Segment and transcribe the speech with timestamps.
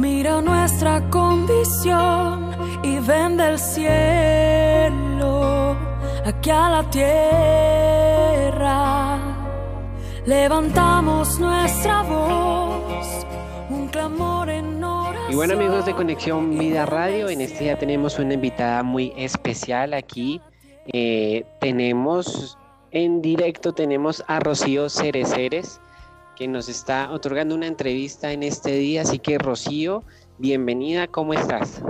[0.00, 2.50] mira nuestra condición
[2.82, 4.96] y ven del cielo
[6.24, 8.58] aquí a la tierra.
[10.24, 13.26] Levantamos nuestra voz,
[13.68, 15.32] un clamor en oración.
[15.32, 19.92] Y bueno amigos de Conexión Vida Radio, en este día tenemos una invitada muy especial
[19.92, 20.40] aquí.
[20.92, 22.56] Eh, tenemos
[22.90, 25.78] en directo, tenemos a Rocío Cereceres
[26.40, 29.02] que nos está otorgando una entrevista en este día.
[29.02, 30.02] Así que Rocío,
[30.38, 31.82] bienvenida, ¿cómo estás?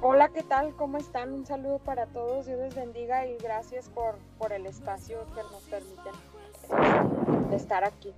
[0.00, 0.74] Hola, ¿qué tal?
[0.76, 1.34] ¿Cómo están?
[1.34, 5.62] Un saludo para todos, Dios les bendiga y gracias por, por el espacio que nos
[5.64, 6.14] permiten
[7.52, 8.14] eh, estar aquí.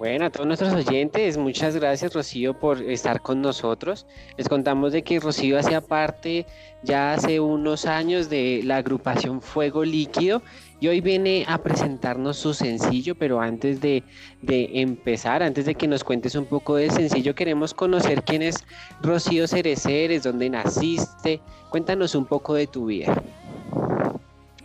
[0.00, 4.06] Bueno, a todos nuestros oyentes, muchas gracias Rocío por estar con nosotros.
[4.38, 6.46] Les contamos de que Rocío hacía parte
[6.82, 10.40] ya hace unos años de la agrupación Fuego Líquido
[10.80, 14.02] y hoy viene a presentarnos su sencillo, pero antes de,
[14.48, 18.56] empezar, antes de que nos cuentes un poco del sencillo, queremos conocer quién es
[19.02, 23.22] Rocío Cereceres, dónde naciste, cuéntanos un poco de tu vida.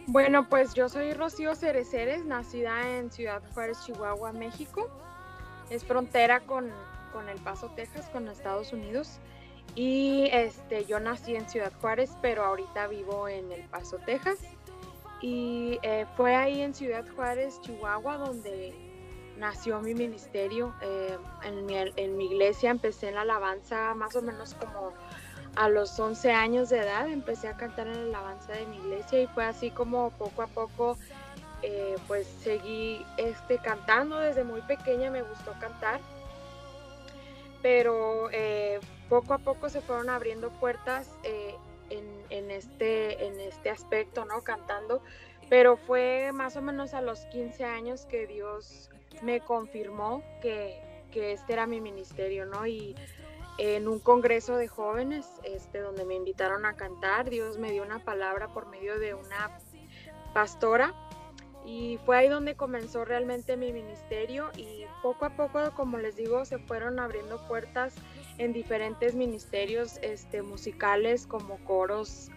[0.08, 4.90] Bueno, pues yo soy Rocío Cereceres, nacida en Ciudad Juárez, Chihuahua, México.
[5.70, 6.72] Es frontera con,
[7.12, 9.20] con El Paso, Texas, con Estados Unidos.
[9.74, 14.40] Y este, yo nací en Ciudad Juárez, pero ahorita vivo en El Paso, Texas.
[15.22, 18.74] Y eh, fue ahí en Ciudad Juárez, Chihuahua, donde
[19.38, 20.74] nació mi ministerio.
[20.82, 24.94] Eh, en, mi, en, mi, iglesia empecé en la alabanza más o menos como
[25.56, 27.10] a los 11 años de edad.
[27.10, 30.48] Empecé a cantar en la alabanza de mi iglesia y fue así como poco a
[30.48, 30.98] poco
[31.66, 34.20] eh, pues seguí este, cantando.
[34.20, 36.00] Desde muy pequeña me gustó cantar.
[37.62, 38.30] Pero
[39.10, 41.10] poco a poco se fueron abriendo puertas
[41.90, 44.42] en, este, en este aspecto, ¿no?
[44.42, 45.02] Cantando,
[45.50, 48.90] pero fue más o menos a los 15 años que Dios
[49.22, 52.66] me confirmó que, que este era mi ministerio, ¿no?
[52.66, 52.96] Y
[53.58, 58.00] en un congreso de jóvenes, este, donde me invitaron a cantar, Dios me dio una
[58.00, 59.60] palabra por medio de una
[60.34, 60.94] pastora
[61.66, 66.46] y fue ahí donde comenzó realmente mi ministerio y poco a poco, como les digo,
[66.46, 67.96] se fueron abriendo puertas
[68.38, 72.30] en diferentes ministerios este, musicales como coros,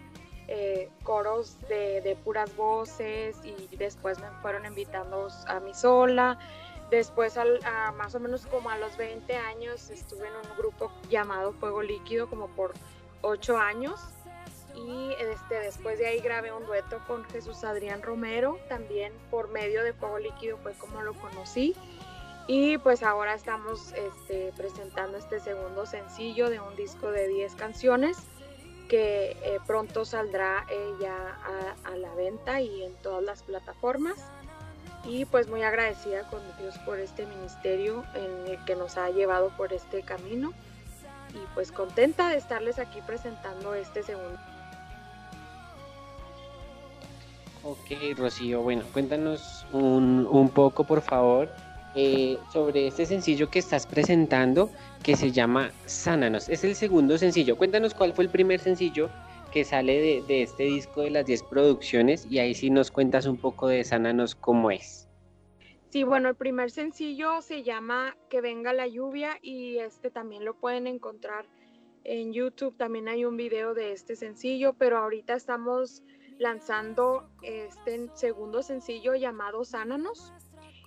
[0.47, 6.39] eh, coros de, puras voces y después me fueron invitando a mi sola.
[6.89, 11.53] Después, a, más o menos como a los 20 años, estuve en un grupo llamado
[11.53, 12.73] Fuego Líquido como por
[13.21, 13.99] 8 años.
[14.75, 19.83] Y este, después de ahí grabé un dueto con Jesús Adrián Romero, también por medio
[19.83, 21.75] de Fuego Líquido fue como lo conocí.
[22.47, 28.17] Y pues ahora estamos este, presentando este segundo sencillo de un disco de 10 canciones
[28.89, 31.37] que eh, pronto saldrá eh, ya
[31.85, 34.17] a, la venta y en todas las plataformas.
[35.05, 39.49] Y pues muy agradecida con Dios por este ministerio en el que nos ha llevado
[39.55, 40.51] por este camino.
[41.29, 44.39] Y pues contenta de estarles aquí presentando este segundo.
[47.63, 51.49] Ok, Rocío, bueno, cuéntanos un, un poco por favor
[51.95, 54.69] eh, sobre este sencillo que estás presentando
[55.03, 56.47] que se llama Sánanos.
[56.47, 57.57] Es el segundo sencillo.
[57.57, 59.09] Cuéntanos cuál fue el primer sencillo
[59.51, 63.37] que sale de, este disco de las 10 producciones y ahí sí nos cuentas un
[63.37, 65.09] poco de Sánanos cómo es.
[65.89, 70.53] Sí, bueno, el primer sencillo se llama Que venga la lluvia y este también lo
[70.53, 71.47] pueden encontrar
[72.03, 72.77] en YouTube.
[72.77, 76.03] También hay un video de este sencillo, pero ahorita estamos
[76.39, 80.33] lanzando este segundo sencillo llamado Sánanos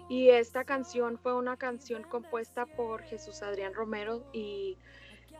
[0.08, 4.76] y esta canción fue una canción compuesta por Jesús Adrián Romero y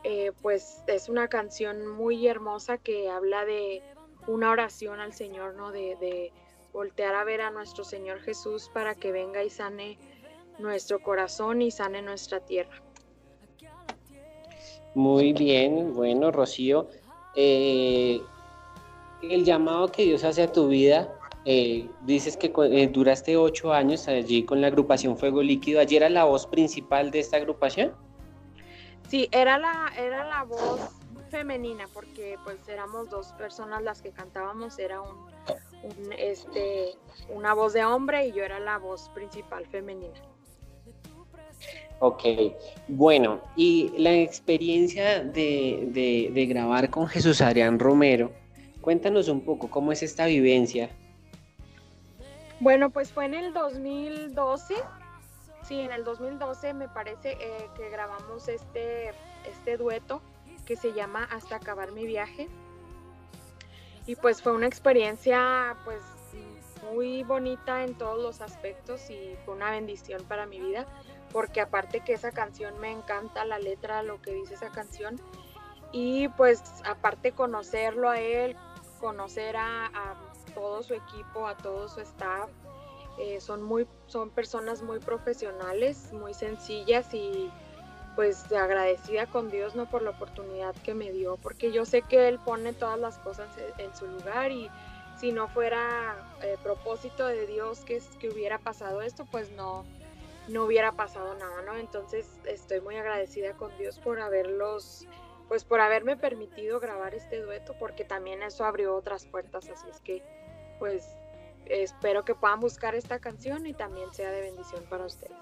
[0.03, 3.81] eh, pues es una canción muy hermosa que habla de
[4.27, 5.71] una oración al Señor, ¿no?
[5.71, 6.31] De,
[6.71, 9.99] voltear a ver a nuestro Señor Jesús para que venga y sane
[10.57, 12.81] nuestro corazón y sane nuestra tierra.
[14.95, 16.87] Muy bien, bueno, Rocío,
[17.35, 18.19] eh,
[19.29, 21.13] el llamado que Dios hace a tu vida
[21.45, 25.79] eh, dices que eh, duraste ocho años allí con la agrupación Fuego Líquido.
[25.79, 27.93] ¿Allí era la voz principal de esta agrupación?
[29.09, 30.79] Sí, era la, era la voz
[31.29, 35.17] femenina, porque pues éramos dos personas las que cantábamos, era un,
[36.17, 36.95] este,
[37.29, 40.21] una voz de hombre y yo era la voz principal femenina.
[41.99, 42.23] Ok,
[42.87, 48.31] bueno, y la experiencia de, de grabar con Jesús Adrián Romero,
[48.83, 50.91] cuéntanos un poco cómo es esta vivencia
[52.63, 54.75] bueno, pues fue en el 2012.
[55.63, 59.09] Sí, en el 2012 me parece eh, que grabamos este,
[59.45, 60.21] este dueto
[60.65, 62.47] que se llama Hasta acabar mi viaje.
[64.07, 65.99] Y pues fue una experiencia pues
[66.89, 70.85] muy bonita en todos los aspectos y fue una bendición para mi vida,
[71.33, 75.19] porque aparte que esa canción me encanta la letra, lo que dice esa canción,
[75.91, 78.55] y pues aparte conocerlo a él,
[79.03, 80.15] conocer a,
[80.55, 82.49] todo su equipo, a todo su staff,
[83.19, 87.51] eh, son, muy, son personas muy profesionales, muy sencillas y
[88.15, 92.29] pues agradecida con Dios no por la oportunidad que me dio, porque yo sé que
[92.29, 94.69] Él pone todas las cosas en su lugar y
[95.19, 99.83] si no fuera eh, propósito de Dios que, que hubiera pasado esto, pues no,
[100.47, 101.75] no hubiera pasado nada, ¿no?
[101.75, 105.07] Entonces estoy muy agradecida con Dios por haberlos,
[105.47, 109.99] pues por haberme permitido grabar este dueto, porque también eso abrió otras puertas, así es
[110.01, 110.23] que
[110.79, 111.15] pues
[111.65, 115.37] espero que puedan buscar esta canción y también sea de bendición para ustedes.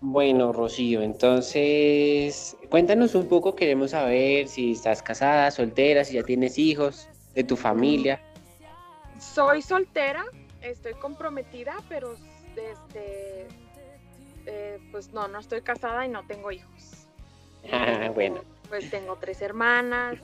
[0.00, 6.58] Bueno, Rocío, entonces cuéntanos un poco, queremos saber si estás casada, soltera, si ya tienes
[6.58, 8.20] hijos, de tu familia.
[9.18, 10.24] Soy soltera,
[10.60, 12.16] estoy comprometida, pero
[12.54, 13.48] desde,
[14.46, 16.90] eh, pues no, no estoy casada y no tengo hijos.
[17.72, 18.42] Ah, bueno.
[18.74, 20.16] Pues tengo tres hermanas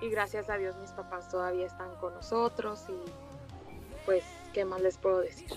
[0.00, 2.94] y gracias a Dios mis papás todavía están con nosotros y
[4.04, 5.48] pues, ¿qué más les puedo decir?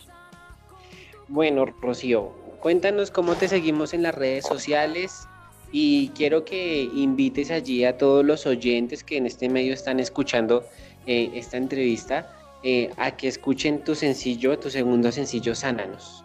[1.27, 5.27] Bueno, Rocío, Cuéntanos cómo te seguimos en las redes sociales
[5.71, 10.63] y quiero que invites allí a todos los oyentes que en este medio están escuchando
[11.07, 12.31] eh, esta entrevista
[12.61, 16.24] eh, a que escuchen tu sencillo, tu segundo sencillo, Sánanos.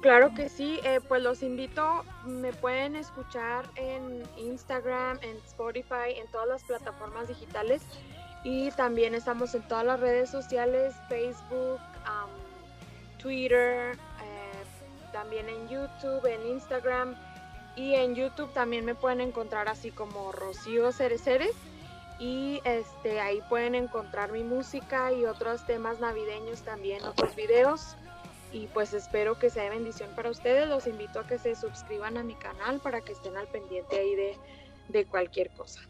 [0.00, 6.26] Claro que sí, eh, pues los invito, me pueden escuchar en Instagram, en Spotify, en
[6.28, 7.82] todas las plataformas digitales.
[8.42, 11.78] Y también estamos en todas las redes sociales, Facebook,
[13.18, 13.98] Twitter,
[15.12, 17.14] también en YouTube, en Instagram.
[17.76, 21.54] Y en YouTube también me pueden encontrar así como Rocío Cereceres
[22.18, 27.96] y este ahí pueden encontrar mi música y otros temas navideños también, otros videos
[28.52, 30.68] y pues espero que sea de bendición para ustedes.
[30.68, 34.14] Los invito a que se suscriban a mi canal para que estén al pendiente ahí
[34.14, 34.36] de,
[34.88, 35.80] de cualquier cosa.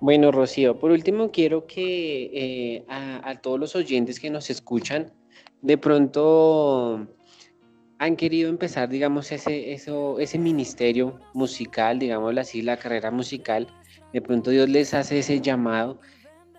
[0.00, 5.12] Bueno, Rocío, por último quiero que eh, a, a, todos los oyentes que nos escuchan,
[5.62, 7.06] de pronto
[7.98, 13.66] han querido empezar, digamos, ese, eso, ese ministerio musical, digámoslo así, la carrera musical,
[14.14, 16.00] de pronto Dios les hace ese llamado,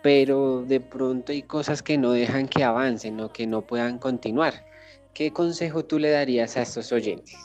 [0.01, 4.65] pero de pronto hay cosas que no dejan que avancen o que no puedan continuar.
[5.13, 7.37] ¿Qué consejo tú le darías a estos oyentes?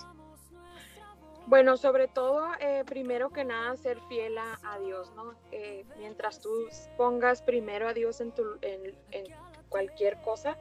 [1.46, 5.34] Bueno, sobre todo, eh, primero que nada, ser fiel a, Dios, ¿no?
[5.52, 6.50] Eh, mientras tú
[6.96, 8.32] pongas primero a Dios en,
[9.68, 10.56] cualquier cosa,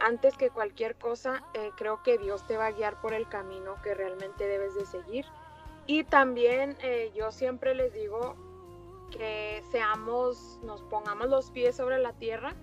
[0.00, 3.76] antes que cualquier cosa, eh, creo que Dios te va a guiar por el camino
[3.82, 5.24] que realmente debes de seguir.
[5.86, 6.76] Y también
[7.14, 8.36] yo siempre les digo
[9.16, 12.54] que seamos, nos pongamos los pies sobre la tierra.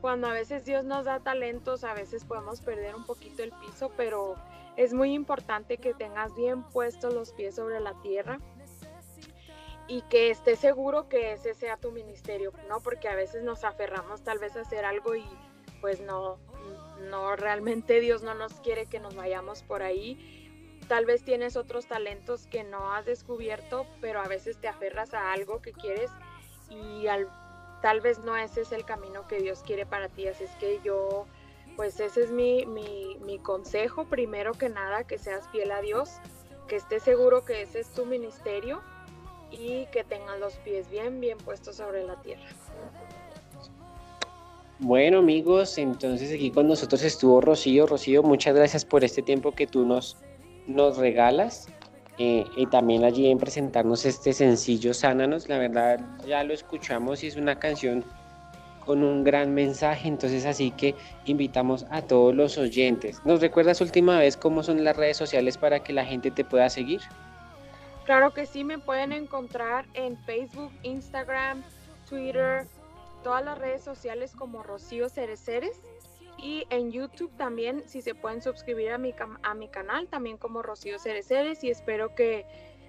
[0.00, 3.92] Cuando a veces Dios nos da talentos, a veces podemos perder un poquito el piso,
[3.96, 4.34] pero
[4.76, 8.40] es muy importante que tengas bien puestos los pies sobre la tierra
[9.88, 12.80] y que estés seguro que ese sea tu ministerio, ¿no?
[12.80, 15.24] Porque a veces nos aferramos tal vez a hacer algo y
[15.80, 16.38] pues no,
[17.10, 20.39] no realmente Dios no nos quiere que nos vayamos por ahí.
[20.90, 25.32] Tal vez tienes otros talentos que no has descubierto, pero a veces te aferras a
[25.32, 26.10] algo que quieres
[26.68, 27.28] y al,
[27.80, 30.26] tal vez no ese es el camino que Dios quiere para ti.
[30.26, 31.26] Así es que yo,
[31.76, 36.10] pues ese es mi, mi, mi consejo, primero que nada, que seas fiel a Dios,
[36.66, 38.82] que estés seguro que ese es tu ministerio
[39.52, 42.48] y que tengas los pies bien, bien puestos sobre la tierra.
[44.80, 47.86] Bueno amigos, entonces aquí con nosotros estuvo Rocío.
[47.86, 50.16] Rocío, muchas gracias por este tiempo que tú nos,
[50.70, 51.68] nos regalas
[52.18, 55.48] eh, y también allí en presentarnos este sencillo Sánanos.
[55.48, 58.04] La verdad ya lo escuchamos y es una canción
[58.84, 63.20] con un gran mensaje, entonces así que invitamos a todos los oyentes.
[63.24, 66.68] ¿Nos recuerdas última vez cómo son las redes sociales para que la gente te pueda
[66.70, 67.00] seguir?
[68.04, 71.62] Claro que sí, me pueden encontrar en Facebook, Instagram,
[72.08, 72.66] Twitter,
[73.22, 75.80] todas las redes sociales como Rocío Cereceres
[76.42, 80.62] y en YouTube también, si se pueden suscribir a mi, a mi canal, también como
[80.62, 82.46] Rocío Cereceres y espero que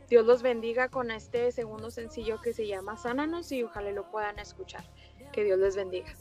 [0.09, 4.39] Dios los bendiga con este segundo sencillo que se llama Sánanos y ojalá lo puedan
[4.39, 4.83] escuchar.
[5.31, 6.13] Que Dios les bendiga.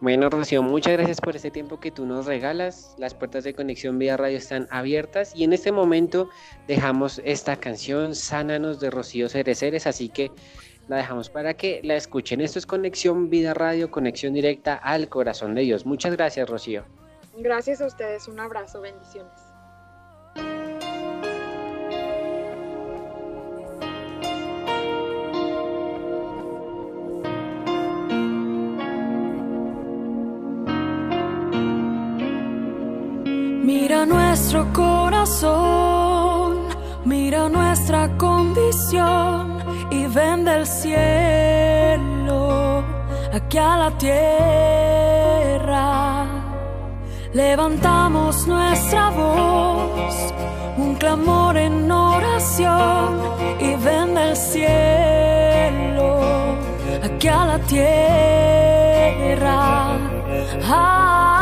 [0.00, 2.94] Bueno, Rocío, muchas gracias por este tiempo que tú nos regalas.
[2.98, 6.30] Las puertas de Conexión Vía Radio están abiertas y en este momento
[6.68, 10.30] dejamos esta canción Sánanos de Rocío Cereceres, así que
[10.88, 12.40] la dejamos para que la escuchen.
[12.40, 15.86] Esto es Conexión Vida Radio, conexión directa al corazón de Dios.
[15.86, 16.84] Muchas gracias, Rocío.
[17.36, 19.32] Gracias a ustedes, un abrazo, bendiciones.
[33.64, 35.77] Mira nuestro corazón
[40.58, 42.40] del cielo
[43.32, 45.76] aquí a la tierra.
[47.32, 50.14] Levantamos nuestra voz,
[50.76, 53.20] un clamor en oración
[53.60, 56.08] y ven del cielo
[57.04, 57.98] aquí a la tierra.
[60.66, 61.37] Ay,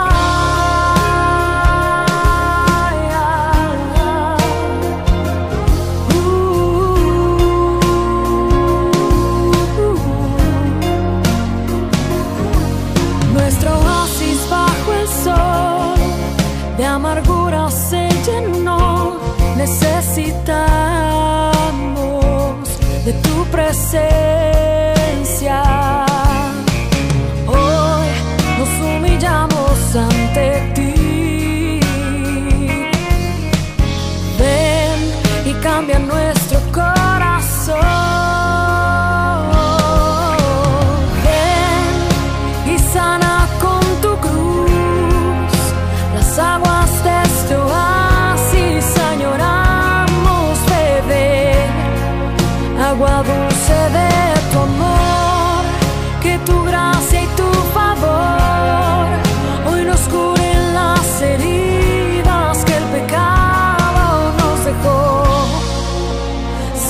[61.23, 65.25] heridas que el pecado nos dejó.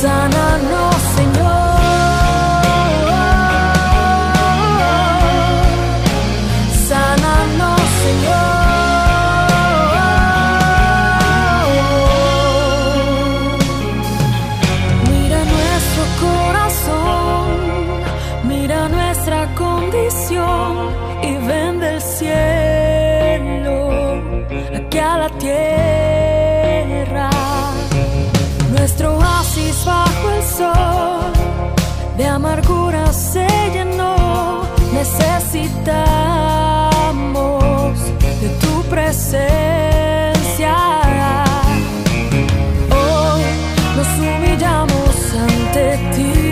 [0.01, 1.57] Sánanos, Señor.
[6.89, 8.57] Sánanos, Señor.
[15.11, 17.47] Mira nuestro corazón,
[18.45, 20.91] mira nuestra condición
[21.23, 22.66] y ven del cielo
[28.99, 31.31] Nuestro oasis bajo el sol
[32.17, 34.63] de amargura se llenó.
[34.91, 35.93] Necesitamos
[38.41, 40.75] de tu presencia.
[42.91, 43.43] Hoy
[43.97, 46.46] nos humillamos ante ti.